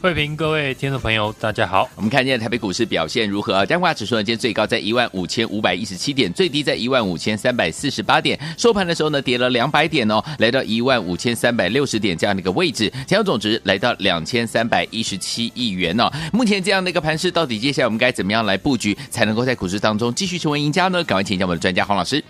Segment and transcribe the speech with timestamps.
[0.00, 1.86] 慧平，各位听众朋友，大家好。
[1.94, 3.66] 我们看见台北股市表现如何啊？
[3.66, 8.40] 加权指数呢，今天最高在一万五千五百一十七点，最低在一万五千三百四十八点。
[8.56, 12.88] 收盘的时候呢，跌了两百点哦，来到一万五千三百六十点这样的一个位置。
[12.88, 16.10] 成交总值来到两千三百一十七亿元哦。
[16.32, 21.04] 目前这样的一个盘势，到底接下来我们该怎么样来布局，才能够在股市当中继续成为赢家呢？
[21.04, 22.24] 赶快请教我们的专家黄老师。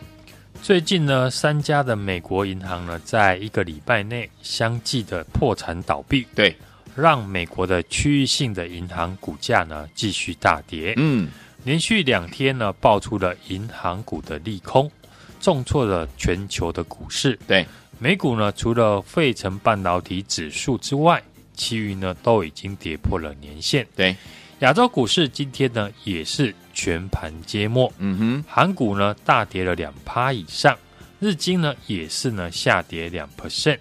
[0.60, 6.26] 最近呢，三家的美国银行呢，在一个礼拜内相继的破产倒闭。
[6.34, 6.56] 对。
[6.94, 11.28] 让美国的区域性的银行股价呢继续大跌，嗯，
[11.64, 14.90] 连续两天呢爆出了银行股的利空，
[15.40, 17.38] 重挫了全球的股市。
[17.46, 17.66] 对，
[17.98, 21.22] 美股呢除了费城半导体指数之外，
[21.54, 23.86] 其余呢都已经跌破了年线。
[23.94, 24.16] 对，
[24.60, 30.76] 亚洲股市今天呢也是全盘皆墨，嗯哼，韩股呢大跌了两趴以上，
[31.18, 33.78] 日经呢也是呢下跌两 percent。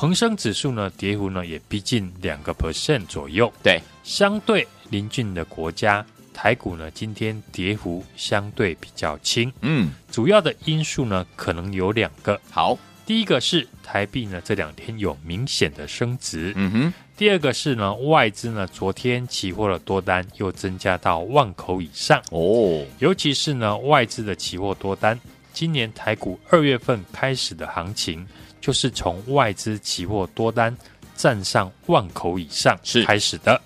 [0.00, 3.52] 恒生指数呢，跌幅呢也逼近两个 percent 左右。
[3.62, 9.52] 对，相对邻近的国家，台股呢今天跌幅相对比较轻。
[9.60, 12.40] 嗯，主要的因素呢可能有两个。
[12.50, 16.54] 好，第一个是台币呢这两天有明显的升值。
[16.56, 16.94] 嗯哼。
[17.14, 22.18] 第二个是呢外资呢昨天期货的多单又增加到万口以上。
[22.30, 25.20] 哦，尤其是呢外资的期货多单，
[25.52, 28.26] 今年台股二月份开始的行情。
[28.60, 30.76] 就是从外资期货多单
[31.16, 33.60] 站上万口以上是开始的，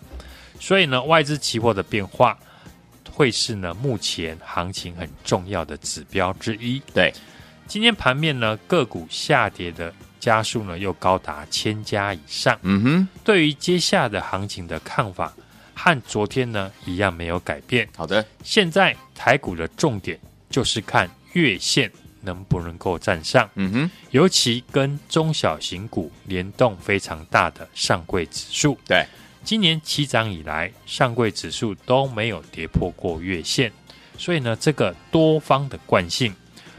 [0.61, 2.39] 所以呢，外资期货的变化
[3.11, 6.81] 会是呢目前行情很重要的指标之一。
[6.93, 7.13] 对，
[7.67, 12.59] 今天盘面呢个股下跌的家数呢又高达千家以上。
[12.63, 15.33] 嗯哼，对于接下的行情的看法
[15.75, 17.89] 和昨天呢一样没有改变。
[17.97, 20.19] 好的，现在台股的重点
[20.51, 21.91] 就是看月线。
[22.25, 23.49] 能不能够站上？
[23.55, 29.07] 嗯哼，尤其跟中小型股联动非常大的上柜指数，对，
[29.45, 33.71] 今年起涨以来，上柜指数都没有跌破过月线，
[34.17, 36.35] 所以呢，这个多方的惯性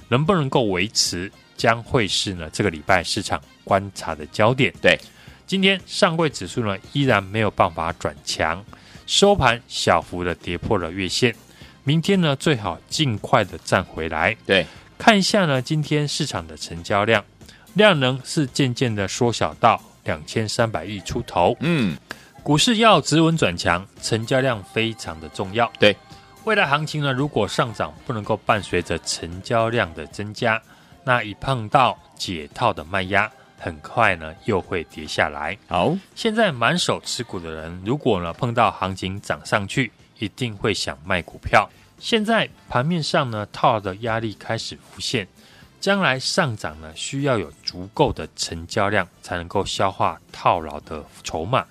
[0.09, 4.73] 能不能够维持，将会是呢这个礼拜市场观察的焦点。
[4.81, 4.99] 对，
[5.47, 8.63] 今天上柜指数呢依然没有办法转强，
[9.05, 11.35] 收盘小幅的跌破了月线，
[11.83, 14.35] 明天呢最好尽快的站回来。
[14.45, 14.65] 对。
[14.97, 17.23] 看一下呢，今天市场的成交量
[17.73, 21.55] 量能是渐渐的缩小到两千三百亿出头。
[21.59, 21.97] 嗯，
[22.41, 25.71] 股市要止稳转强，成交量非常的重要。
[25.77, 25.95] 对，
[26.45, 30.61] 未来行情呢，如果上涨不能够伴随着成交量的增加，
[31.03, 33.29] 那一碰到解套的卖压，
[33.59, 35.57] 很快呢又会跌下来。
[35.67, 41.69] 好，现在满手持股的人，如果呢碰到行情涨上去，一定会想卖股票。
[41.97, 45.27] 现在盘面上呢，套牢的压力开始浮现，
[45.79, 51.65] 将来上涨呢，需要有足够的成交量才能够消化套牢的筹码。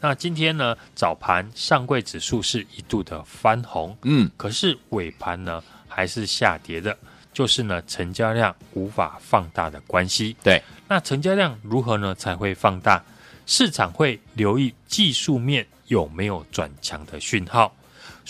[0.00, 6.96] 那今天呢，早盘上柜指数是一度的翻红，嗯，可是尾盘呢还是下跌的，
[7.32, 10.36] 就是呢成交量无法放大的关系。
[10.42, 13.02] 对，那成交量如何呢才会放大？
[13.46, 17.74] 市场会留意技术面有没有转强的讯号。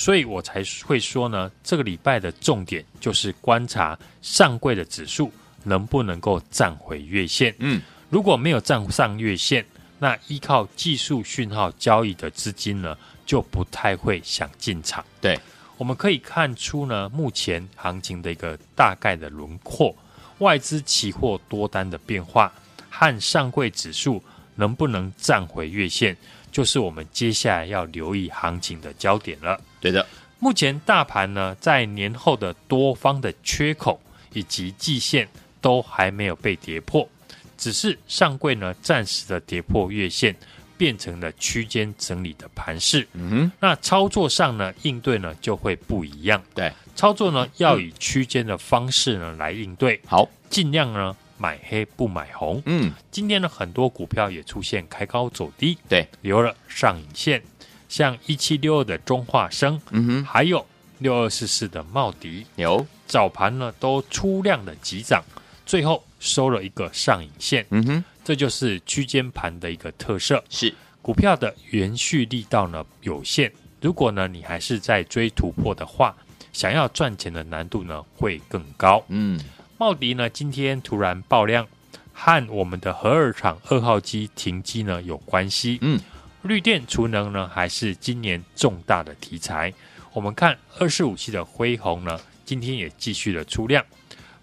[0.01, 5.31] 所以我才会说呢，这个礼拜的重点就是观察上柜的指数
[5.63, 7.55] 能不能够站回月线。
[7.59, 9.63] 嗯，如果没有站上月线，
[9.99, 12.97] 那依靠技术讯号交易的资金呢，
[13.27, 15.05] 就不太会想进场。
[15.21, 15.39] 对，
[15.77, 19.95] 我们可以看出呢，目前行情的一个大概的轮廓，
[20.39, 22.51] 外资期货多单的变化
[22.89, 24.25] 和上柜指数
[24.55, 26.17] 能不能站回月线，
[26.51, 29.61] 就是我们接下来要留意行情的焦点了。
[29.81, 30.07] 对的，
[30.39, 34.01] 目前大盘呢，在年后的多方的缺口
[34.33, 35.29] 以及季线
[35.61, 37.09] 都还没有被跌破，
[37.57, 40.35] 只是上柜呢暂时的跌破月线，
[40.77, 43.07] 变成了区间整理的盘势。
[43.13, 46.43] 嗯哼，那操作上呢，应对呢就会不一样。
[46.55, 50.01] 对，操作呢要以区间的方式呢来应对。
[50.07, 52.63] 好，尽量呢买黑不买红。
[52.67, 57.43] 嗯，今天呢很多股票也出现开高走低，对，留了上影线。
[57.91, 60.65] 像一七六二的中化生，嗯哼，还有
[61.01, 65.23] 六二四四的茂迪，有早盘呢都出量的急涨，
[65.67, 67.67] 最后收了一个上影线。
[67.71, 70.43] 嗯哼，这就是区间盘的一个特色。
[70.49, 70.73] 是
[71.03, 73.51] 股票的延续力道呢有限，
[73.81, 76.15] 如果呢你还是在追突破的话，
[76.53, 79.05] 想要赚钱的难度呢会更高。
[79.09, 79.41] 嗯，
[79.79, 81.67] 茂迪呢今天突然爆量，
[82.13, 85.79] 和我们的核二厂二号机停机呢有关系。
[85.81, 85.99] 嗯，
[86.43, 89.73] 绿电储能呢还是今年重大的题材。
[90.13, 93.85] 我们看二四五七的辉宏呢，今天也继续的出量。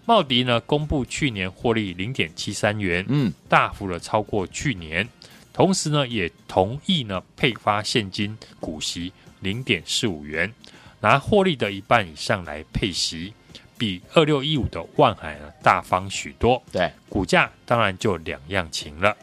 [0.04, 5.06] 茂迪呢公布去年获利零点七三元，嗯，大幅的超过去年，
[5.52, 10.50] 同时呢也同意呢配发现金股息零点四五元，
[11.00, 13.34] 拿获利的一半以上来配息，
[13.76, 16.62] 比二六一五的万海呢大方许多。
[16.72, 19.14] 对，股价当然就两样情了。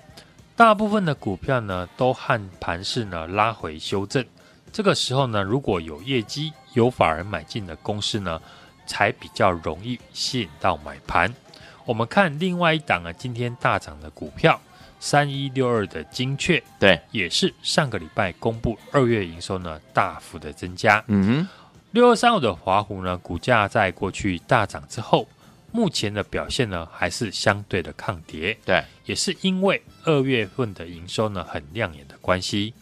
[0.55, 4.25] 大部分的股票呢都和盘势呢拉回修正。
[4.71, 8.41] 这个时候呢，如果有业绩、有法人买进的公司呢，
[8.85, 11.33] 才比较容易吸引到买盘。
[11.85, 14.59] 我们看另外一档啊，今天大涨的股票
[14.99, 21.03] 三一六二的精确，对，也是上个礼拜公布二月营收呢大幅的增加。
[21.07, 21.47] 嗯哼，
[21.91, 25.27] 六二三五的华湖呢，股价在过去大涨之后，
[25.71, 28.57] 目前的表现呢还是相对的抗跌。
[28.65, 32.73] 对，也是因为二月份的营收呢很亮眼的关系。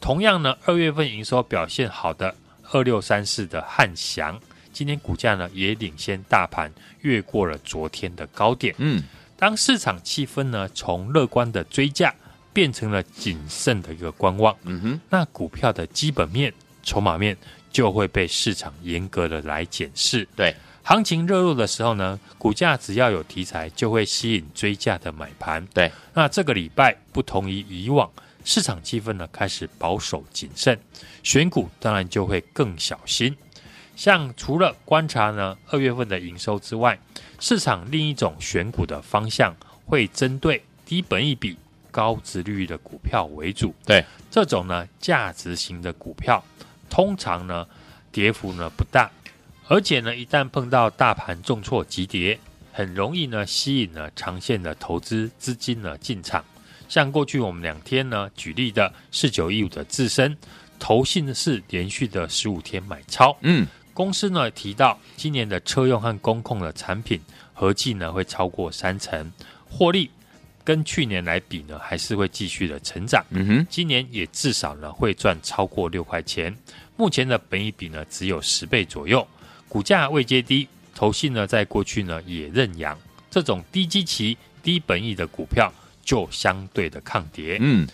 [0.00, 2.34] 同样呢，二月份营收表现好的
[2.70, 4.38] 二六三四的汉翔，
[4.72, 6.70] 今天股价呢也领先大盘，
[7.00, 8.74] 越过了昨天的高点。
[8.78, 9.02] 嗯，
[9.36, 12.14] 当市场气氛呢从乐观的追价
[12.52, 16.52] 变成了谨慎的一个观望，嗯哼，那股票的基本面、
[16.82, 17.36] 筹码面
[17.70, 20.28] 就会被市场严格的来检视。
[20.36, 20.54] 对，
[20.88, 25.66] 行情热络的时候呢，股价只要有题材，就会吸引追价的买盘。
[25.74, 28.08] 对，那这个礼拜不同于以往。
[28.44, 30.78] 市场气氛呢开始保守谨慎，
[31.24, 33.36] 选股当然就会更小心。
[33.96, 36.96] 像除了观察呢二月份的营收之外，
[37.40, 39.52] 市场另一种选股的方向
[39.86, 41.58] 会针对低本益比、
[41.90, 43.74] 高值率的股票为主。
[43.84, 46.40] 对，这种呢价值型的股票，
[46.88, 47.66] 通常呢
[48.12, 49.10] 跌幅呢不大，
[49.68, 52.38] 而且呢一旦碰到大盘重挫急跌，
[52.72, 56.44] 很容易呢吸引了长线的投资资金呢进场。
[56.88, 60.36] 像过去我们两天呢举例的四九一五的自身，
[60.78, 63.36] 投信是连续的十五天买超。
[63.40, 67.20] 嗯，公司呢提到今年的车用和工控的产品
[67.52, 69.32] 合计呢会超过三成，
[69.68, 70.08] 获利
[70.62, 73.24] 跟去年来比呢还是会继续的成长。
[73.30, 76.56] 嗯哼，今年也至少呢会赚超过六块钱。
[76.96, 79.26] 目前的本益比呢只有十倍左右，
[79.68, 82.98] 股价未接低，投信呢在过去呢也认养
[83.30, 85.72] 这种低基期、低本益的股票。
[86.06, 87.58] 就相对的抗跌。
[87.60, 87.84] 嗯，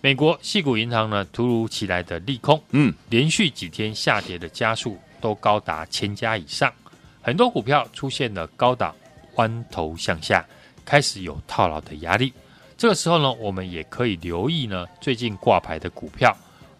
[0.00, 6.72] 美国系股银行呢，突如其来的利空，嗯，连续几天下跌的家数都高达千家以上，
[7.20, 8.94] 很多股票出现了高档
[9.34, 10.46] 弯头向下，
[10.84, 12.32] 开始有套牢的压力。
[12.78, 16.32] 这个时候呢，我们也可以留意呢，最近挂牌的股票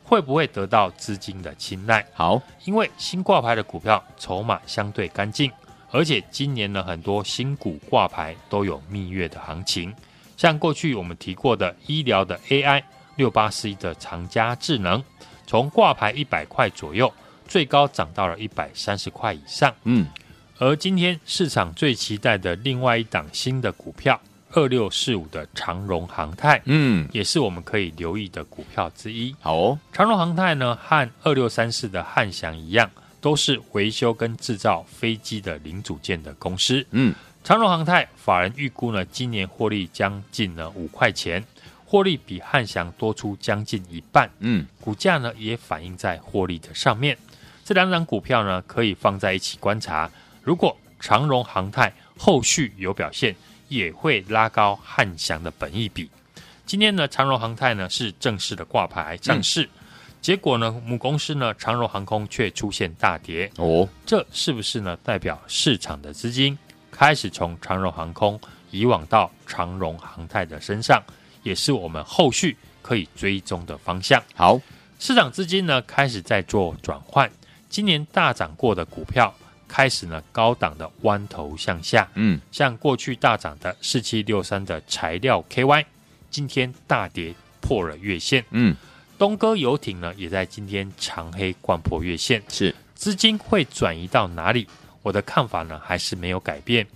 [0.09, 2.07] 会不会得到资金的青睐？
[2.15, 5.51] 好，因为新挂牌的股票筹码相对干净，
[5.91, 9.93] 而且今年呢，很多新股挂牌都有蜜月的行情。
[10.37, 12.81] 像过去我们提过的医疗的 AI
[13.17, 15.03] 六八四一的长佳智能，
[15.45, 17.13] 从挂牌一百块左右，
[17.49, 19.75] 最高涨到了一百三十块以上。
[19.83, 20.07] 嗯，
[20.59, 24.21] 而今天市场最期待的另外一档新的股票
[24.57, 29.37] 二六四五的长荣航太，嗯，也是我们可以留意的股票之一。
[29.39, 36.85] 好哦，长荣航太呢，和二六三四的汉翔一样，都是维修跟制造飞机的零组件的公司。
[36.93, 37.15] 嗯。
[37.45, 41.45] 长荣航太法人预估呢，今年获利将近呢五块钱，
[41.85, 44.29] 获利比汉翔多出将近一半。
[44.39, 47.17] 嗯，股价呢也反映在获利的上面。
[47.63, 50.11] 这两档股票呢可以放在一起观察。
[50.43, 53.37] 如果长荣航太后续有表现，
[53.69, 56.11] 也会拉高汉翔的本益比。
[56.65, 59.69] 今天呢，长荣航太呢是正式的挂牌上市，嗯、
[60.21, 63.51] 结果呢母公司呢长荣航空却出现大跌。
[63.57, 66.59] 哦，这是不是呢代表市场的资金？
[66.91, 71.03] 开始从长荣航空移往到长荣航太的身上，
[71.43, 74.23] 也是我们后续可以追踪的方向。
[74.35, 74.59] 好，
[74.99, 77.31] 市场资金呢开始在做转换，
[77.69, 79.33] 今年大涨过的股票
[79.77, 82.09] 开始呢高档的弯头向下。
[82.15, 85.85] 嗯，像过去大涨的四七六三的材料 KY，
[86.31, 88.43] 今天大跌破了月线。
[88.53, 88.75] 嗯，
[89.19, 92.43] 东哥游艇呢也在今天长黑掼破月线。
[92.49, 94.67] 是，资金会转移到哪里？
[95.03, 96.87] 我的看法呢，还是没有改变。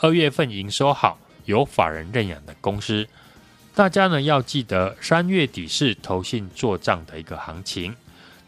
[0.00, 3.06] 二月份营收好，有法人认养的公司，
[3.74, 7.94] 大家呢要记得，三月底是投信做账的一个行情。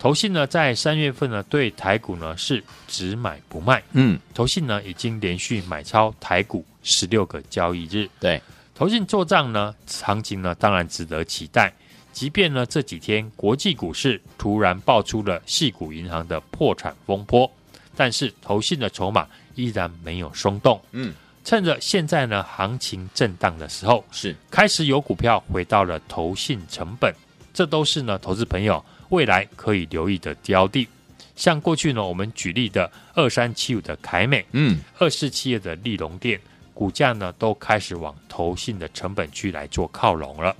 [0.02, 8.42] 投信呢在三月份呢对台股呢是只买不卖，嗯，投信呢已经连续买超台股十六个交易日，对，
[8.74, 11.72] 投信做账呢，行情呢当然值得期待。
[12.12, 17.48] 即便呢这几天国际股市突然爆出了系股银行的破产风波，
[17.94, 20.82] 但是投信的筹码依然没有松动。
[20.90, 24.34] 嗯，趁着现在呢行情震荡的时候，是。
[24.50, 27.14] 开始有股票回到了投信成本，
[27.54, 30.88] 这都是呢投资朋友未来可以留意的标的。
[31.36, 36.40] 像过去呢我们举例的二三七五的凯美，嗯，二四七二的利隆电，
[36.72, 40.56] 股价呢都开始往投信的成本区来做靠拢了。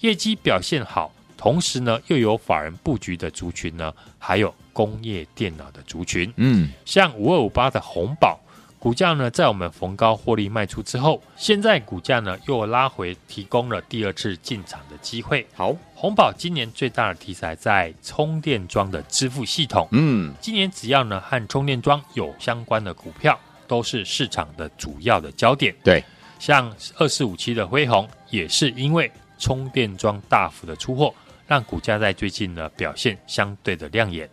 [0.00, 8.38] 业绩表现好，同时呢又有法人布局的族群呢，还有工业电脑的族群，嗯，像五二五八的红宝，
[8.84, 15.46] 股价呢在我们逢高获利卖出之后，现在股价呢又拉回，提供了第二次进场的机会。
[15.54, 25.74] 好，宏宝今年最大的题材在充电桩的支付系统，嗯，今年只要呢和充电桩有相关的股票，都是市场的主要的焦点。
[25.82, 26.04] 对，
[26.38, 29.10] 像二四五七的辉宏，也是因为。
[29.36, 31.12] 充电桩大幅的出货，
[31.46, 34.30] 让股价在最近呢表现相对的亮眼。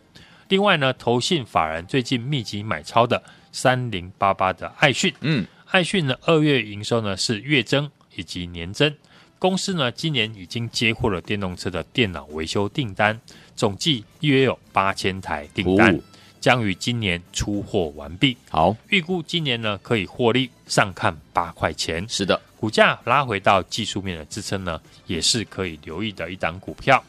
[0.48, 3.20] 另外呢，投信法人最近密集买超的
[3.52, 8.92] 三零八八的爱讯，嗯，爱讯呢二月营收呢是月增以及年增。
[9.38, 13.20] 公司呢今年已经接获了电动车的电脑维修订单，
[13.54, 16.00] 总计约有八千台订单，
[16.40, 18.36] 将于今年出货完毕。
[18.48, 22.08] 好，预估今年呢可以获利上看八块钱。
[22.08, 22.40] 是的。
[22.56, 27.02] 股价拉回到技术面的支撑呢，也是可以留意的一档股票。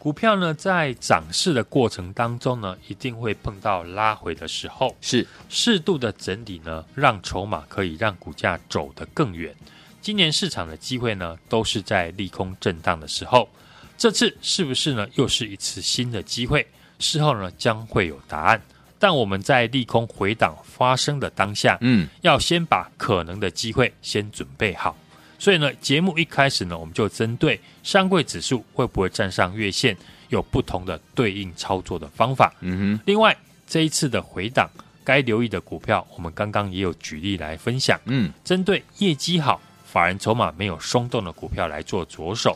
[0.00, 9.54] 股票呢，在涨势的过程当中呢，一定会碰到拉回的时候，是适度的整理呢，让筹码可以让股价走得更远。
[10.00, 13.46] 今年市场的机会呢，都是在利空震荡的时候，
[13.98, 16.66] 这次是不是呢，又是一次新的机会？
[16.98, 18.58] 事后呢，将会有答案。
[18.98, 24.96] 但我们在利空回档发生的当下，嗯，要先把可能的机会先准备好。
[25.40, 29.96] 所以呢，节目一开始呢，我们就针对上柜指数会不会站上月线，
[30.28, 32.52] 有不同的对应操作的方法。
[32.60, 33.34] 嗯哼，另外
[33.66, 34.68] 这一次的回档，
[35.02, 37.98] 该留意的股票，我们刚刚也有举例来分享。
[38.04, 42.54] 嗯，针对业绩好、法人筹码没有松动的股票来做着手。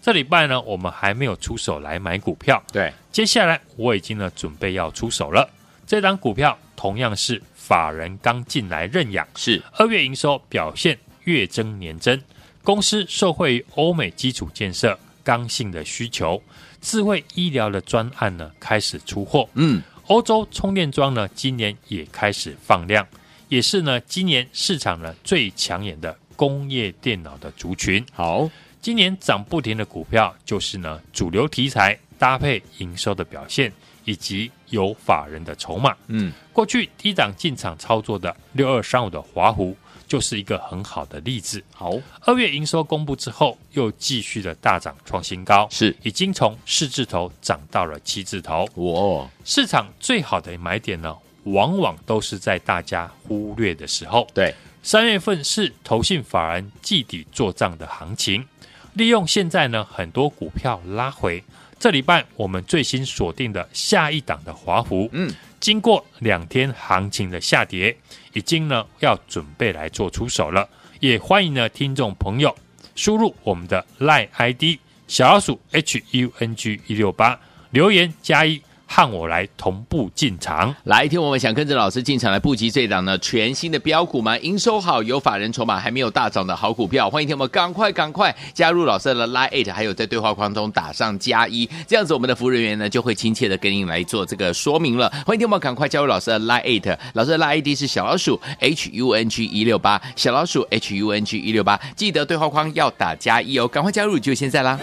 [0.00, 2.60] 这礼拜呢，我们还没有出手来买股票。
[2.72, 5.46] 对，接下来我已经呢准备要出手了。
[5.86, 12.20] 这档股票同样是法人刚进来认养，是二月营收表现月增年增，
[12.62, 16.42] 公司受惠于欧美基础建设刚性的需求，
[16.80, 23.06] 智慧医疗的专案呢开始出货，嗯，欧洲充电桩呢今年也开始放量，
[23.48, 28.04] 也是呢今年市场呢最抢眼的工业电脑的族群。
[28.12, 28.50] 好，
[28.80, 33.72] 今年涨不停的股票就是呢主流题材搭配营收的表现。
[34.04, 41.62] 以及有法人的筹码，嗯，过去低档进场操作的六二三五的华湖就是一个很好的例子。
[41.72, 41.92] 好，
[42.22, 48.68] 二月营收公布之后，又继续的大涨创新高，是已经从四字头涨到了七字头。
[48.74, 54.26] 哇，市场最好的买点呢，往往都是在大家忽略的时候。
[54.34, 58.46] 对，三月份是投信法人季底做账的行情，
[58.94, 61.42] 利用现在呢很多股票拉回。
[61.82, 67.96] 这礼拜我们最新锁定的下一档的华孚，嗯，经过两天行情的下跌，
[68.34, 70.68] 已经呢要准备来做出手了。
[71.00, 72.56] 也欢迎呢听众朋友
[72.94, 77.36] 输入我们的 LINE ID 小老鼠 H U N G 一六八
[77.72, 78.62] 留言加一。
[78.94, 84.36] 和我来同步进场，来听我们想跟着老师进场来布局这档呢全新的标股吗？
[84.40, 95.08] 营收好，有法人筹码还没有大涨的好股票，欢迎听我们赶快赶快加入老师的 Line，还有在对话框中打上加一，这样子我们的服务人员呢就会亲切的跟您来做这个说明了。
[95.24, 104.78] 欢迎听我们赶快加入老师的 Line，老师的 Line ID 是小老鼠 H U N G 一六八，小老鼠 H U N G 一六八，记得对话框要打加一哦，赶快加入就现在啦。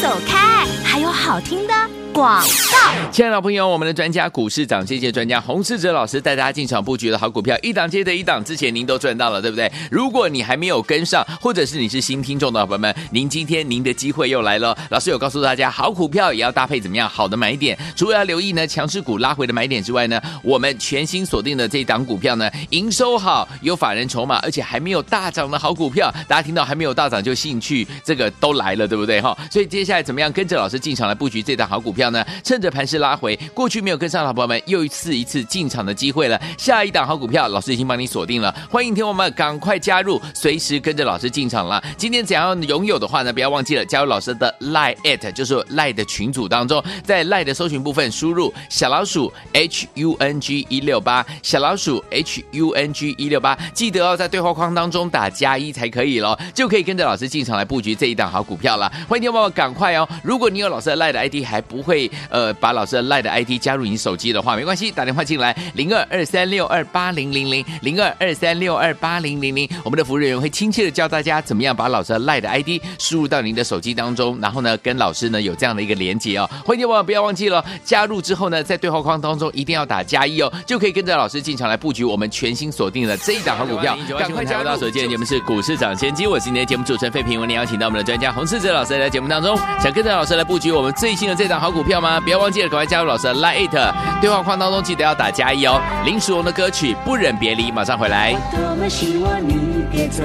[0.00, 1.74] 走开，还有好听的
[2.20, 3.10] 广告。
[3.10, 9.72] 亲爱的朋友，我们的专家股市涨跌界专家洪世哲老师带大家进场布局的好股票，一档接着一档，之前您都赚到了，对不对？
[9.90, 14.76] 如果你还没有跟上，或者是你是新听众的伙伴们，您今天您的机会又来了。
[14.90, 26.14] 老师有告诉大家，好股票也要搭配怎么样好的买点，除了要留意呢强势股拉回的买点之外呢，我们全新锁定的这档股票呢，营收好，有法人筹码，而且还没有大涨的好股票。
[26.28, 29.34] 大家听到还没有大涨就兴趣，这个都来了，对不对哈？
[29.50, 32.09] 所以接下来怎么样跟着老师进场来布局这档好股票？
[32.10, 36.40] 呢，趁着盘势拉回，过去没有跟上的好朋友们，又一次一次进场的机会了。
[36.58, 41.82] 下一档好股票，老师已经帮你锁定了，欢迎听我们赶快加入，随时跟着老师进场了。
[41.96, 53.14] 今天想要拥有的话呢，不要忘记了加入老师的 Lie at，就是 Lie 的群组当中，在 Lie 的搜寻部分输入小老鼠 H U N G 一六八，小老鼠 H U N G
[53.18, 58.90] 一六八，记得哦，在对话框当中打加一才可以喽，就可以跟着老师进场来布局这一档好股票了。
[59.08, 76.48] 欢迎听我们赶快哦，如果你有老师的 Lie 的 ID 还不会呃把老师的 Line 的 ID 加入你手机的话，没关系，打电话进来零二二三六二八零零零零二二三六二八零零零，我们的服务人员会亲切的教大家怎么样把老师的 Line 的 ID 输入到您的手机当中，然后呢跟老师呢有这样的一个连接哦。
[76.64, 83.96] 欢迎听我们不要忘记了加入之后呢，在对话框当中一定要打加一哦，就可以跟着老师进场来布局我们全新锁定的这一档好股票。
[84.18, 92.20] 赶快加入到手机的节目是股市涨先机，我是你的节目主持人费平，为您邀请到我们的专家洪世哲老师来节目当中，想跟着老师来布局我们最新的这档好股票吗？
[92.20, 95.80] 不要忘记了赶快加入老师的 Line it 对话框当中记得要打加一哦。
[96.04, 98.32] 林淑荣的歌曲《不忍别离》，马上回来。
[98.50, 100.22] 多么希望你别走，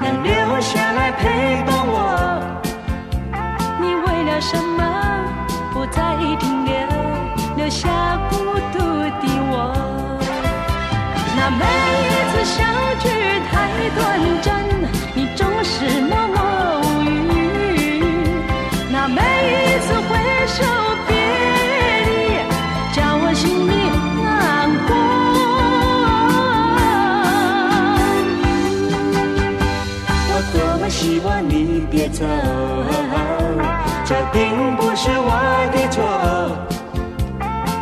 [0.00, 2.40] 能留下来陪伴我。
[3.80, 4.82] 你为了什么
[5.72, 6.74] 不再停留，
[7.56, 7.88] 留下
[8.30, 8.36] 孤
[8.72, 9.74] 独的我？
[11.36, 12.64] 那每一次相
[13.00, 13.08] 聚
[13.50, 13.52] 太
[13.96, 14.00] 短
[14.40, 14.64] 暂，
[15.14, 16.33] 你总是默默
[32.14, 32.24] 走，
[34.04, 35.30] 这并不是我
[35.72, 35.98] 的错。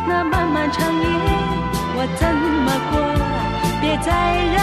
[0.07, 1.05] 那漫漫长夜，
[1.95, 2.21] 我怎
[2.65, 2.93] 么过？
[3.79, 4.09] 别再
[4.55, 4.57] 让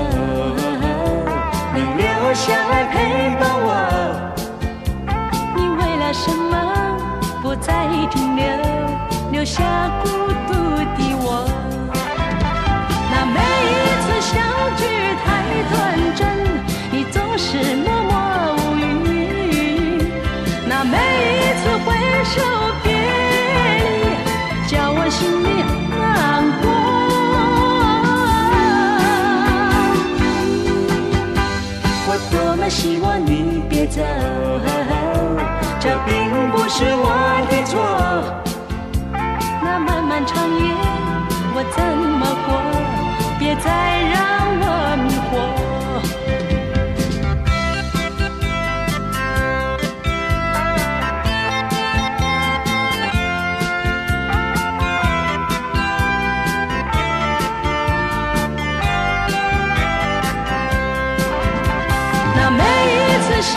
[0.00, 0.98] 你别走，
[1.74, 2.04] 能留
[2.34, 2.94] 下来陪
[3.38, 3.68] 伴我。
[5.56, 6.52] 你为了什么
[7.42, 7.68] 不再
[8.10, 8.44] 停留，
[9.32, 9.62] 留下
[10.02, 10.08] 孤
[10.46, 10.52] 独
[10.96, 11.28] 的我？
[13.12, 13.72] 那每一
[14.02, 14.32] 次相
[14.76, 14.80] 聚
[15.24, 15.26] 太
[15.70, 15.72] 短
[16.16, 16.20] 暂，
[16.90, 17.48] 你总是
[32.70, 34.00] 希望你别走，
[35.80, 37.10] 这并不是我
[37.50, 37.74] 的错。
[39.60, 40.72] 那漫漫长夜，
[41.52, 41.82] 我怎
[42.20, 42.48] 么过？
[43.40, 43.68] 别再
[44.12, 44.16] 让
[44.62, 44.64] 我
[45.02, 45.69] 迷惑。
[63.40, 63.48] 欢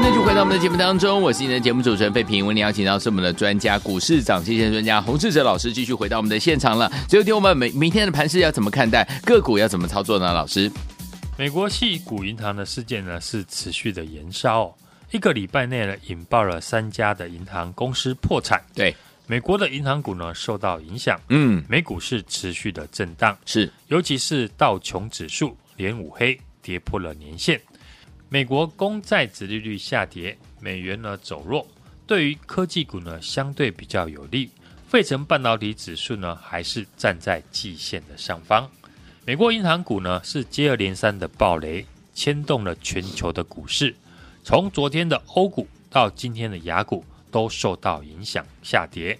[0.00, 2.46] 迎继续回到我们的节目当中，我是你的节目主持人费平。
[2.46, 6.88] 为你邀请到是我们的专家股市涨跌线专家洪志哲老师，继续回到我们的现场了。
[7.08, 9.02] 最后听我们明明天的盘势要怎么看待？
[9.24, 10.32] 个股要怎么操作呢？
[10.32, 10.70] 老师，
[11.36, 14.74] 美国系股银行的事件呢是持续的延烧，哦，
[15.12, 18.64] 一个礼拜内呢引爆了三家的银行公司破产。
[18.74, 18.96] 对，
[19.26, 27.60] 美国的银行股呢受到影响，嗯，美股是持续的震荡，是，尤其是道琼指数连五黑，跌破了年线。
[28.30, 31.66] 美国公债殖利率下跌，美元呢走弱，
[32.06, 34.50] 对于科技股呢相对比较有利。
[34.88, 38.66] 费城半导体指数呢还是站在季线的上方。
[39.26, 43.94] 美国银行股呢是接二连三的暴雷，牵动了全球的股市。
[44.44, 49.18] 从昨天的欧股到今天的雅股都受到影响下跌。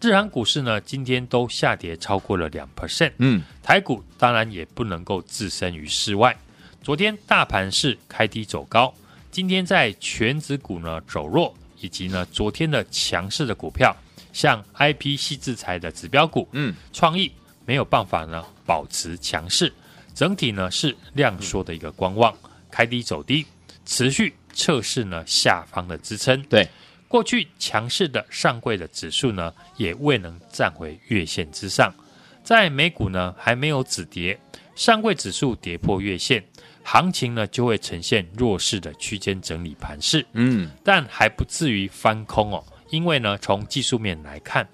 [0.00, 3.12] 日韩股市呢今天都下跌超过了两 percent。
[3.18, 6.36] 嗯，台股当然也不能够置身于世外。
[6.82, 8.92] 昨天大盘是开低走高，
[9.30, 13.96] 今天在全指股呢走弱，以及呢昨天的强势的股票，
[14.32, 17.32] 像 I P 系制裁的指标股，嗯，创意
[17.64, 19.72] 没有办法呢保持强势，
[20.14, 22.36] 整体呢是量缩的一个观望，
[22.70, 23.46] 开低走低，
[23.86, 26.42] 持续测试呢下方的支撑。
[26.44, 26.66] 对，
[27.08, 31.92] 过去强势的上柜的指数呢也未能站回月线之上，
[32.42, 34.40] 在美股呢还没有止跌，
[34.74, 36.42] 上柜指数跌破月线。
[36.86, 40.24] 行情呢就会呈现弱势的区间整理盘势。
[40.34, 44.68] 嗯，但还不至于翻空哦，因为呢，从技术面来看，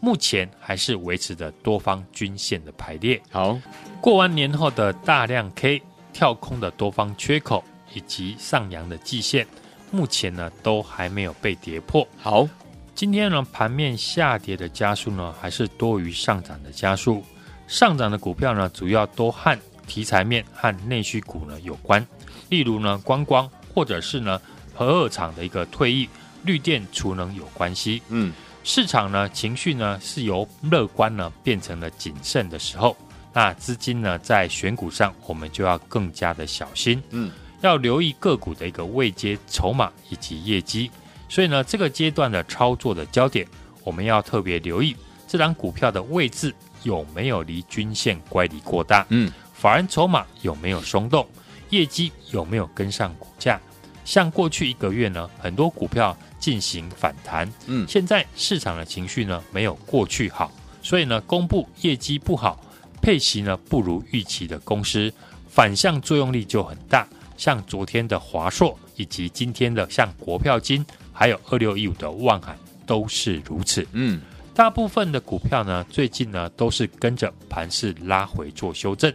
[0.00, 3.22] 目前还是维持着多方均线的排列。
[3.30, 3.56] 好，
[4.00, 5.80] 过完年后的大量 K
[6.12, 7.62] 跳空的多方缺口
[7.94, 9.46] 以及上扬的季线，
[9.90, 12.06] 目前呢都还没有被跌破。
[12.18, 12.48] 好，
[12.94, 17.24] 今天呢盘面下跌的加速呢还是多于上涨的加速，
[17.66, 22.06] 上涨的股票呢主要都和题材面和内需股呢有关，
[22.48, 24.40] 例如呢观光或者是呢
[24.74, 26.08] 核二厂的一个退役、
[26.44, 28.02] 绿电储能有关系。
[28.08, 28.32] 嗯。
[28.64, 32.96] 市场呢情绪呢是由乐观呢变成了谨慎的时候，
[33.32, 40.90] 那资金呢在选股上我们就要更加的小心，嗯，要留意个股的一个位阶筹码以及业绩，
[41.28, 43.46] 所以呢这个阶段的操作的焦点，
[43.82, 44.94] 我们要特别留意
[45.26, 51.26] 这档股票的位置有没有离均线乖离过大，嗯，法人筹码有没有松动，
[51.70, 53.58] 业绩有没有跟上股价，
[54.04, 56.16] 像过去一个月呢很多股票。
[56.42, 60.50] 进行反弹，嗯，现在市场的情绪呢没有过去好，
[60.82, 62.60] 所以呢公布业绩不好，
[63.00, 65.14] 配息呢不如预期的公司，
[65.48, 67.06] 反向作用力就很大。
[67.42, 73.84] 像昨天的华硕，以及今天的像国票金，还有二六一五的万海都是如此。
[73.90, 74.20] 嗯，
[74.54, 79.12] 大部分的股票呢最近呢都是跟着盘势拉回做修正。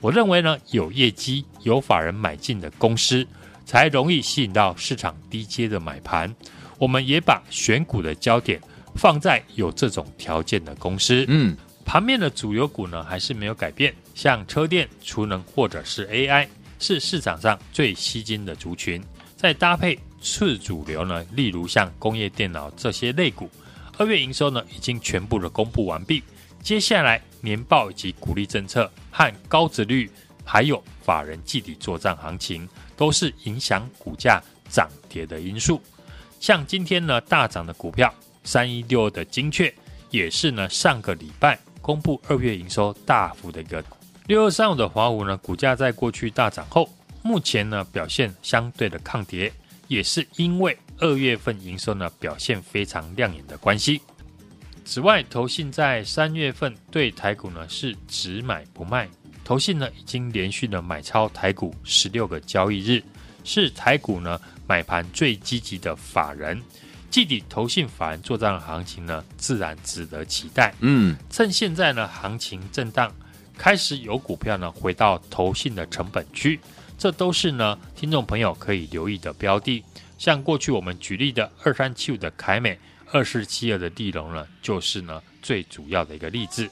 [0.00, 3.26] 我认为呢有业绩、有法人买进的公司，
[3.66, 6.34] 才容易吸引到市场低阶的买盘。
[6.78, 8.58] 我们也把选股的焦点
[8.94, 11.26] 放在有这种条件的公司。
[11.28, 19.02] 嗯，盘面的主流股呢还是没有改变，像车电、储能或者是 AI 是市场上最吸金的族群。
[19.36, 23.50] 再搭配次主流呢，例如像工业电脑这些类股，
[23.98, 26.22] 二月营收呢已经全部的公布完毕。
[26.62, 30.10] 接下来年报以及股利政策和高殖率，
[30.42, 35.80] 还有法人季底作战行情，都是影响股价涨跌的因素。
[36.40, 38.12] 像今天呢大涨的股票
[38.42, 39.72] 三一六的精确，
[40.10, 43.84] 也是呢上个礼拜公布二月营收大幅的一个
[44.26, 46.88] 六二三五的华五呢股价在过去大涨后，
[47.22, 49.52] 目前呢表现相对的抗跌，
[49.86, 54.00] 也是因为二月份营收呢表现非常亮眼的关系。
[54.84, 59.08] 此外，投信在三月份对台股呢是只买不卖，
[59.44, 63.02] 投信呢已经连续的买超台股十六个交易日，
[63.44, 64.40] 是台股呢。
[64.68, 66.60] 买盘最积极的法人，
[67.08, 70.74] 季底投信法人做账的行情呢，自然值得期待。
[70.80, 73.14] 嗯，趁现在呢行情震荡，
[73.56, 76.60] 开始有股票呢回到投信的成本区，
[76.96, 79.82] 这都是呢听众朋友可以留意的标的。
[80.18, 82.78] 像过去我们举例的二三七五的凯美，
[83.12, 86.68] 二四七二的地龙呢，就是呢最主要的一个例子。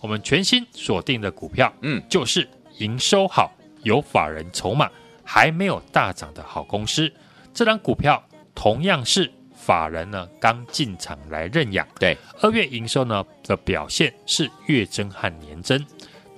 [0.00, 2.48] 我们全新锁定的股票，嗯，就是
[2.78, 4.90] 营收好、有法人筹码、
[5.24, 7.12] 还没有大涨的好公司。
[7.52, 8.22] 这档股票
[8.54, 15.84] 同样是法人呢刚进场来认养，对，二月营收呢的表现是月增和年增，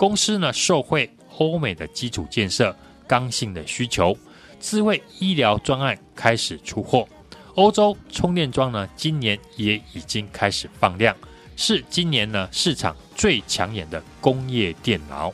[0.01, 2.75] 公司呢受惠欧美的基础建设、
[3.07, 4.17] 刚性的需求，
[4.59, 7.07] 智慧医疗专案开始出货，
[7.55, 11.15] 欧洲充电桩呢今年也已经开始放量，
[11.55, 15.31] 是今年呢市场最抢眼的工业电脑。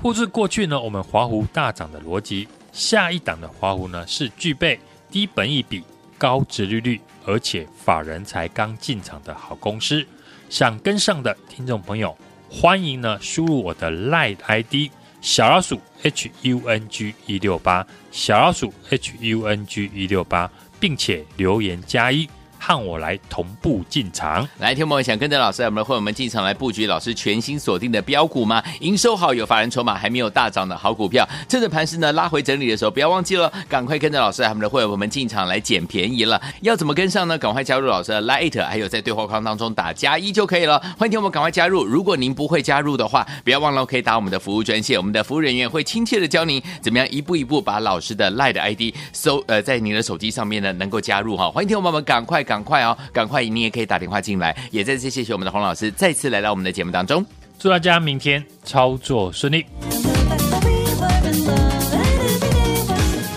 [0.00, 4.78] 复制过去呢我们华湖大涨的逻辑，下一档的华湖呢是具备。
[5.10, 5.82] 低本益比、
[6.18, 10.04] 高殖利率，而且法人才刚进场的好公司，
[10.48, 12.16] 想跟上的听众朋友，
[12.56, 14.74] 欢迎呢输入我的 LINE ID
[15.20, 22.28] 小老鼠 H U N G 一六八小老鼠 H U N G 一六八，并且留言加一。
[22.66, 28.62] 和我来同步进场，来，听我们想跟着老师，我们的会员们进场来布局老师全新锁定的标股吗？
[28.80, 36.40] 营收好，有法人筹码，还没有大涨的好股票，趁着盘势呢拉回整理的时候，不要忘记了，赶快跟着老师，我们的会员们进场来捡便宜了。
[36.62, 37.36] 要怎么跟上呢？
[37.36, 40.80] 赶快加入老师的 Light，还有在对话框当中打加一就可以了。
[40.98, 41.84] 欢迎听我们赶快加入。
[41.84, 51.50] 如果您不会加入的话，不要忘了可以打我们的服务专线，我们的服务人员会亲切的教您怎么样一步一步把老师的 Light ID 搜呃在您的手机上面呢能够加入哈。
[51.50, 52.53] 欢迎听我们赶快赶。
[52.54, 53.44] 赶快哦，赶快！
[53.44, 54.56] 你也可以打电话进来。
[54.70, 57.26] 也再次谢谢我们的洪老师再次来到我们的节目当中。
[57.58, 59.66] 祝大家明天操作顺利。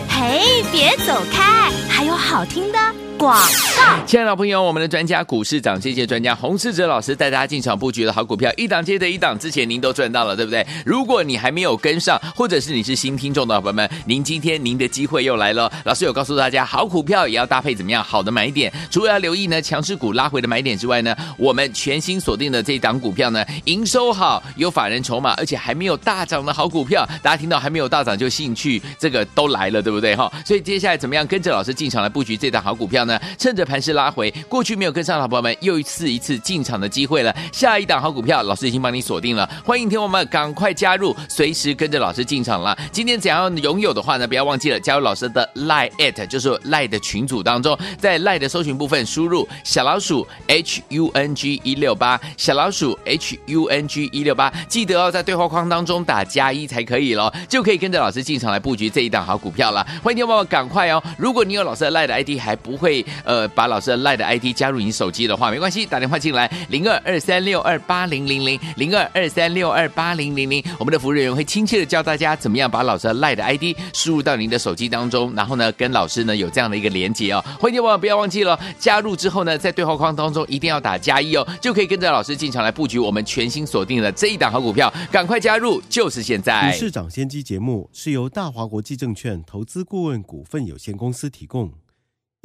[0.07, 2.77] 嘿，别走开，还有好听的
[3.17, 4.05] 广告。
[4.05, 10.65] 亲爱的朋友，我们的专家股市长，谢谢专家洪世哲老师带大家进场布局的好股票，一档接着一档，之前您都赚到了，对不对？
[10.85, 15.71] 如果你还没有跟上，或者是你是新听众的朋友们，您今天您的机会又来了。
[15.83, 30.31] 老师有告诉大家，好股票也要搭配怎么样好的买点，除了要留意呢强势股拉回的买点之外呢，我们全新锁定的这一档股票呢，营收好，有法人筹码，而且还没有大涨的好股票，大家听到还没有大涨就兴趣，这个都来了，对不对哈？
[30.45, 33.06] 所以接下来怎么样跟着老师进场来布局这档好股票？
[33.37, 37.35] 趁着盘势拉回，过去没有跟上的好朋友们，又一次一次进场的机会了。
[37.51, 42.77] 下一档好股票，老师已经帮你锁定了，欢迎听我们赶快加入，随时跟着老师进场了。
[42.91, 59.85] 今天想要拥有的话呢，不要忘记了加入老师的 Lie at，就是赖的群组当中，在赖的搜寻部分输入小老鼠 H U N G 一六八，小老鼠 H U N G 一六八，记得哦，在对话框当中打加一才可以喽，就可以跟着老师进场来布局这一档好股票了。
[60.03, 77.43] 欢迎听我们赶快哦，如果你有老师的赖的 ID 还不会呃把老师的赖的 ID 加入你手机的话，没关系，打电话进来零二二三六二八零零零零二二三六二八零零零，我们的服务人员会亲切的教大家怎么样把老师的赖的 ID 输入到您的手机当中，然后呢跟老师呢有这样的一个连接哦。
[77.59, 86.71] 欢迎听我不要忘记了加入之后呢，在对话框当中一定要打加一哦，就可以跟着老师进场来布局我们全新锁定的这一档好股票，赶快加入，就是现在。
[86.71, 91.71] 股市涨先机节目是由大华国际证券投资顾问股份有限公司提供。